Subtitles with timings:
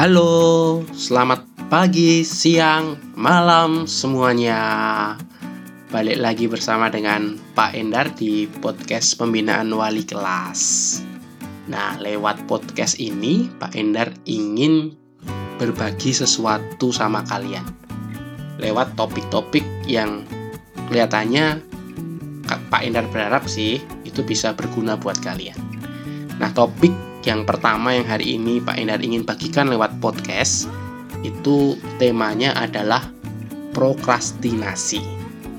[0.00, 4.56] Halo, selamat pagi, siang, malam semuanya.
[5.92, 10.60] Balik lagi bersama dengan Pak Endar di podcast pembinaan wali kelas.
[11.68, 14.96] Nah, lewat podcast ini, Pak Endar ingin
[15.60, 17.68] berbagi sesuatu sama kalian.
[18.56, 20.24] Lewat topik-topik yang
[20.88, 21.60] kelihatannya
[22.48, 25.60] Pak Endar berharap sih itu bisa berguna buat kalian.
[26.40, 30.64] Nah, topik yang pertama yang hari ini Pak Endar ingin bagikan lewat podcast
[31.20, 33.12] itu temanya adalah
[33.76, 35.04] prokrastinasi.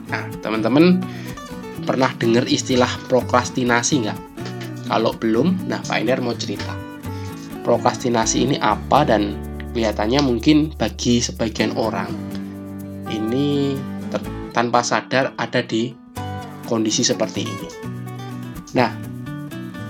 [0.09, 0.99] Nah, teman-teman
[1.85, 4.19] pernah dengar istilah prokrastinasi nggak?
[4.89, 6.73] Kalau belum, nah Pak Endar mau cerita.
[7.61, 9.37] Prokrastinasi ini apa dan
[9.71, 12.09] kelihatannya mungkin bagi sebagian orang
[13.07, 13.77] ini
[14.51, 15.93] tanpa sadar ada di
[16.67, 17.67] kondisi seperti ini.
[18.75, 19.10] Nah,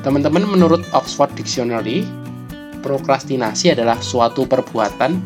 [0.02, 2.02] Teman-teman, menurut Oxford Dictionary,
[2.82, 5.22] prokrastinasi adalah suatu perbuatan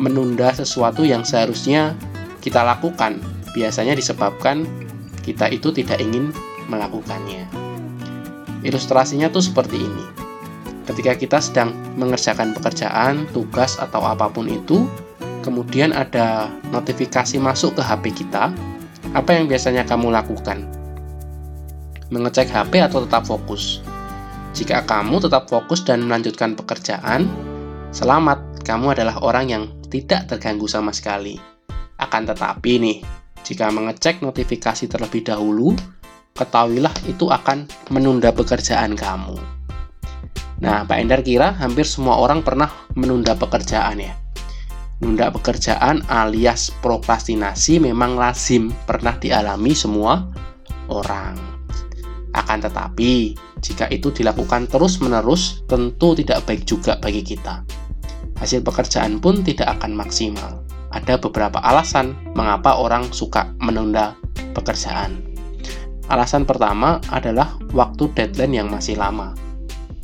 [0.00, 1.92] menunda sesuatu yang seharusnya
[2.40, 3.20] kita lakukan.
[3.52, 4.64] Biasanya disebabkan
[5.20, 6.32] kita itu tidak ingin
[6.72, 7.44] melakukannya.
[8.64, 10.04] Ilustrasinya tuh seperti ini.
[10.88, 14.88] Ketika kita sedang mengerjakan pekerjaan, tugas, atau apa pun itu,
[15.44, 18.48] kemudian ada notifikasi masuk ke HP kita,
[19.12, 20.64] apa yang biasanya kamu lakukan?
[22.08, 23.83] Mengecek HP atau tetap fokus?
[24.54, 27.26] Jika kamu tetap fokus dan melanjutkan pekerjaan,
[27.90, 31.34] selamat, kamu adalah orang yang tidak terganggu sama sekali.
[31.98, 32.98] Akan tetapi nih,
[33.42, 35.74] jika mengecek notifikasi terlebih dahulu,
[36.38, 39.34] ketahuilah itu akan menunda pekerjaan kamu.
[40.62, 44.14] Nah, Pak Endar kira hampir semua orang pernah menunda pekerjaan ya.
[45.02, 50.30] Menunda pekerjaan alias prokrastinasi memang lazim pernah dialami semua
[50.86, 51.34] orang.
[52.34, 53.34] Akan tetapi,
[53.64, 57.64] jika itu dilakukan terus-menerus, tentu tidak baik juga bagi kita.
[58.36, 60.60] Hasil pekerjaan pun tidak akan maksimal.
[60.92, 64.12] Ada beberapa alasan mengapa orang suka menunda
[64.52, 65.24] pekerjaan.
[66.12, 69.32] Alasan pertama adalah waktu deadline yang masih lama.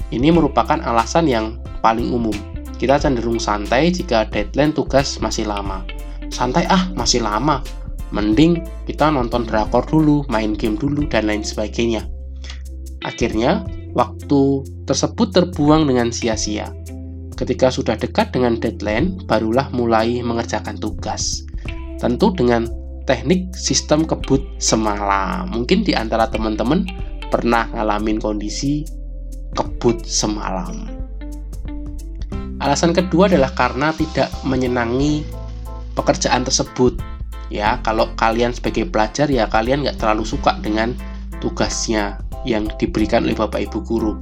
[0.09, 2.34] Ini merupakan alasan yang paling umum.
[2.81, 5.84] Kita cenderung santai jika deadline tugas masih lama.
[6.33, 7.61] Santai ah, masih lama.
[8.11, 12.09] Mending kita nonton drakor dulu, main game dulu, dan lain sebagainya.
[13.00, 13.65] Akhirnya,
[13.97, 16.69] waktu tersebut terbuang dengan sia-sia.
[17.34, 21.49] Ketika sudah dekat dengan deadline, barulah mulai mengerjakan tugas.
[21.97, 22.69] Tentu dengan
[23.09, 25.49] teknik sistem kebut semalam.
[25.49, 26.84] Mungkin di antara teman-teman
[27.33, 28.84] pernah ngalamin kondisi
[29.56, 31.00] kebut semalam.
[32.60, 35.25] Alasan kedua adalah karena tidak menyenangi
[35.97, 37.00] pekerjaan tersebut.
[37.49, 40.93] Ya, kalau kalian sebagai pelajar ya kalian nggak terlalu suka dengan
[41.41, 44.15] tugasnya yang diberikan oleh Bapak Ibu guru.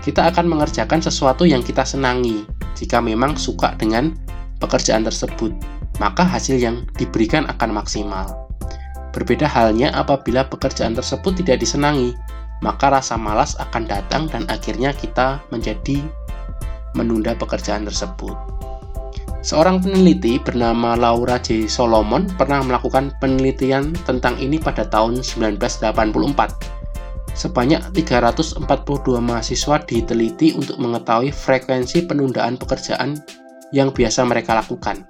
[0.00, 2.46] Kita akan mengerjakan sesuatu yang kita senangi.
[2.78, 4.14] Jika memang suka dengan
[4.62, 5.50] pekerjaan tersebut,
[5.98, 8.46] maka hasil yang diberikan akan maksimal.
[9.16, 12.12] Berbeda halnya apabila pekerjaan tersebut tidak disenangi,
[12.60, 16.04] maka rasa malas akan datang dan akhirnya kita menjadi
[16.92, 18.36] menunda pekerjaan tersebut.
[19.46, 21.70] Seorang peneliti bernama Laura J.
[21.70, 26.76] Solomon pernah melakukan penelitian tentang ini pada tahun 1984
[27.36, 28.64] Sebanyak 342
[29.20, 33.12] mahasiswa diteliti untuk mengetahui frekuensi penundaan pekerjaan
[33.76, 35.04] yang biasa mereka lakukan.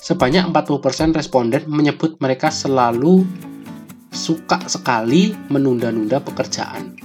[0.00, 3.20] Sebanyak 40% responden menyebut mereka selalu
[4.08, 6.96] suka sekali menunda-nunda pekerjaan.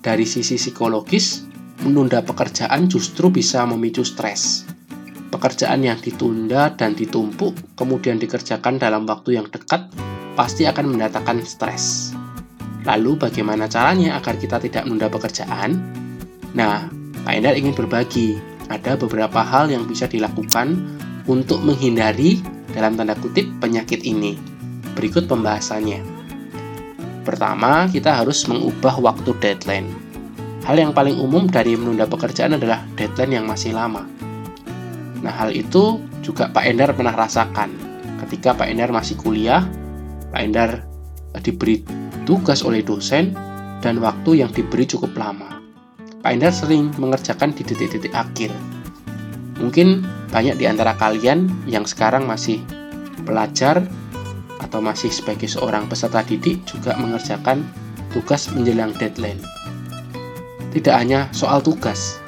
[0.00, 1.44] Dari sisi psikologis,
[1.84, 4.64] menunda pekerjaan justru bisa memicu stres.
[5.28, 9.92] Pekerjaan yang ditunda dan ditumpuk kemudian dikerjakan dalam waktu yang dekat
[10.32, 12.15] pasti akan mendatangkan stres.
[12.86, 15.82] Lalu bagaimana caranya agar kita tidak menunda pekerjaan?
[16.54, 16.86] Nah,
[17.26, 18.38] Pak Endar ingin berbagi.
[18.70, 20.78] Ada beberapa hal yang bisa dilakukan
[21.26, 24.38] untuk menghindari dalam tanda kutip penyakit ini.
[24.94, 26.02] Berikut pembahasannya.
[27.26, 29.90] Pertama, kita harus mengubah waktu deadline.
[30.62, 34.06] Hal yang paling umum dari menunda pekerjaan adalah deadline yang masih lama.
[35.22, 37.70] Nah, hal itu juga Pak Endar pernah rasakan.
[38.26, 39.66] Ketika Pak Endar masih kuliah,
[40.30, 40.70] Pak Endar
[41.42, 41.82] diberi
[42.26, 43.32] tugas oleh dosen,
[43.80, 45.62] dan waktu yang diberi cukup lama.
[46.26, 48.50] Pak Endar sering mengerjakan di titik-titik akhir.
[49.62, 50.02] Mungkin
[50.34, 52.60] banyak di antara kalian yang sekarang masih
[53.22, 53.86] pelajar
[54.58, 57.62] atau masih sebagai seorang peserta didik juga mengerjakan
[58.10, 59.38] tugas menjelang deadline.
[60.74, 62.20] Tidak hanya soal tugas,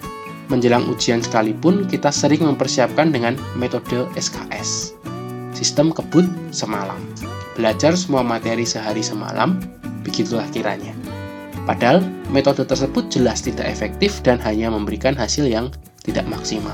[0.48, 4.96] menjelang ujian sekalipun kita sering mempersiapkan dengan metode SKS,
[5.52, 6.24] sistem kebut
[6.54, 7.00] semalam.
[7.58, 9.58] Belajar semua materi sehari semalam,
[10.08, 10.96] Begitulah kiranya.
[11.68, 12.00] Padahal
[12.32, 15.68] metode tersebut jelas tidak efektif dan hanya memberikan hasil yang
[16.00, 16.72] tidak maksimal.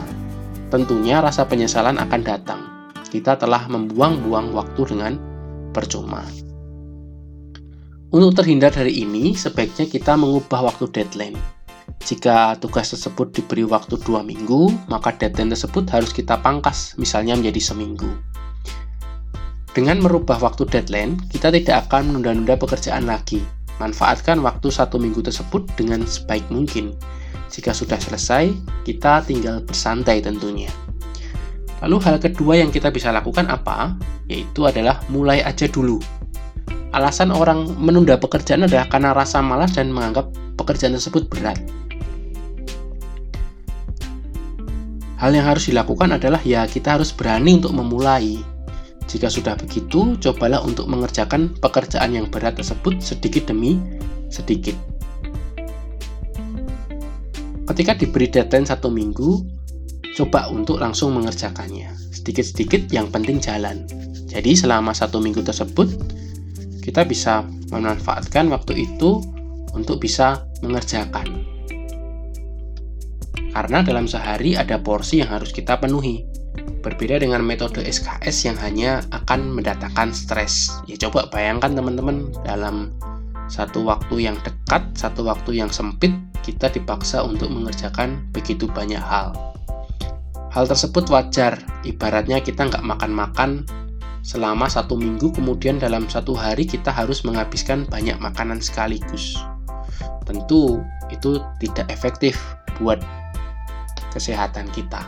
[0.70, 2.60] Tentunya rasa penyesalan akan datang.
[3.10, 5.18] Kita telah membuang-buang waktu dengan
[5.74, 6.22] percuma.
[8.14, 11.34] Untuk terhindar dari ini, sebaiknya kita mengubah waktu deadline.
[12.06, 17.74] Jika tugas tersebut diberi waktu dua minggu, maka deadline tersebut harus kita pangkas, misalnya menjadi
[17.74, 18.06] seminggu.
[19.74, 23.42] Dengan merubah waktu deadline, kita tidak akan menunda-nunda pekerjaan lagi.
[23.82, 26.94] Manfaatkan waktu satu minggu tersebut dengan sebaik mungkin.
[27.50, 28.54] Jika sudah selesai,
[28.86, 30.70] kita tinggal bersantai tentunya.
[31.82, 33.98] Lalu hal kedua yang kita bisa lakukan apa?
[34.30, 35.98] Yaitu adalah mulai aja dulu.
[36.94, 41.58] Alasan orang menunda pekerjaan adalah karena rasa malas dan menganggap pekerjaan tersebut berat.
[45.18, 48.53] Hal yang harus dilakukan adalah ya kita harus berani untuk memulai.
[49.04, 53.78] Jika sudah begitu, cobalah untuk mengerjakan pekerjaan yang berat tersebut sedikit demi
[54.32, 54.74] sedikit.
[57.64, 59.40] Ketika diberi deadline satu minggu,
[60.18, 61.96] coba untuk langsung mengerjakannya.
[62.12, 63.88] Sedikit-sedikit yang penting jalan.
[64.28, 65.88] Jadi selama satu minggu tersebut,
[66.84, 69.24] kita bisa memanfaatkan waktu itu
[69.72, 71.46] untuk bisa mengerjakan.
[73.54, 76.26] Karena dalam sehari ada porsi yang harus kita penuhi.
[76.84, 80.70] Berbeda dengan metode SKS yang hanya akan mendatangkan stres.
[80.84, 82.92] Ya coba bayangkan teman-teman dalam
[83.48, 86.12] satu waktu yang dekat, satu waktu yang sempit,
[86.44, 89.32] kita dipaksa untuk mengerjakan begitu banyak hal.
[90.52, 93.66] Hal tersebut wajar, ibaratnya kita nggak makan-makan
[94.24, 99.36] selama satu minggu kemudian dalam satu hari kita harus menghabiskan banyak makanan sekaligus
[100.24, 100.80] tentu
[101.12, 102.40] itu tidak efektif
[102.80, 102.98] buat
[104.10, 105.04] kesehatan kita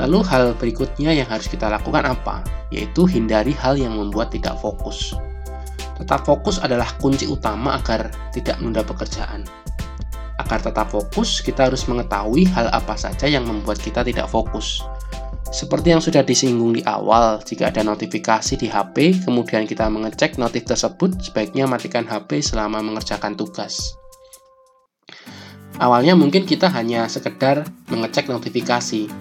[0.00, 2.44] lalu hal berikutnya yang harus kita lakukan apa?
[2.72, 5.12] Yaitu hindari hal yang membuat tidak fokus.
[5.98, 9.44] Tetap fokus adalah kunci utama agar tidak menunda pekerjaan.
[10.40, 14.82] Agar tetap fokus kita harus mengetahui hal apa saja yang membuat kita tidak fokus.
[15.52, 20.64] Seperti yang sudah disinggung di awal, jika ada notifikasi di HP, kemudian kita mengecek notif
[20.64, 23.92] tersebut, sebaiknya matikan HP selama mengerjakan tugas.
[25.76, 29.12] Awalnya mungkin kita hanya sekedar mengecek notifikasi,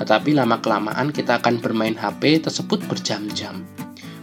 [0.00, 3.60] tetapi lama-kelamaan kita akan bermain HP tersebut berjam-jam.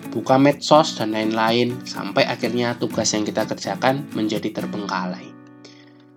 [0.09, 5.29] Buka medsos dan lain-lain, sampai akhirnya tugas yang kita kerjakan menjadi terbengkalai.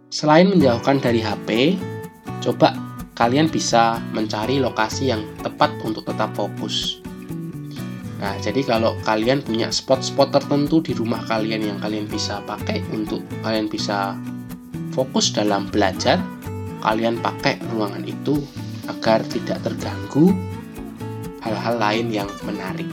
[0.08, 1.76] Selain menjauhkan dari HP,
[2.40, 2.72] coba
[3.12, 7.04] kalian bisa mencari lokasi yang tepat untuk tetap fokus.
[8.16, 13.20] Nah, jadi kalau kalian punya spot-spot tertentu di rumah kalian yang kalian bisa pakai untuk
[13.44, 14.16] kalian bisa
[14.96, 16.16] fokus dalam belajar,
[16.80, 18.40] kalian pakai ruangan itu
[18.90, 20.34] agar tidak terganggu
[21.40, 22.90] hal-hal lain yang menarik.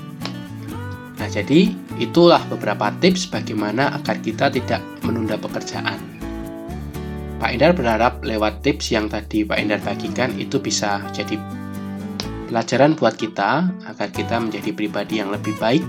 [1.17, 5.97] Nah, jadi itulah beberapa tips bagaimana agar kita tidak menunda pekerjaan.
[7.37, 11.37] Pak Endar berharap lewat tips yang tadi Pak Endar bagikan itu bisa jadi
[12.49, 15.85] pelajaran buat kita agar kita menjadi pribadi yang lebih baik,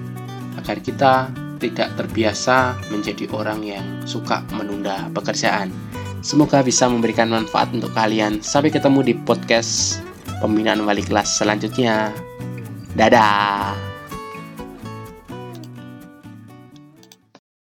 [0.60, 1.12] agar kita
[1.58, 5.70] tidak terbiasa menjadi orang yang suka menunda pekerjaan.
[6.20, 8.42] Semoga bisa memberikan manfaat untuk kalian.
[8.42, 10.02] Sampai ketemu di podcast
[10.42, 12.10] pembinaan wali kelas selanjutnya.
[12.98, 13.87] Dadah.